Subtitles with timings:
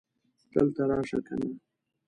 [0.53, 1.49] دلته راشه کنه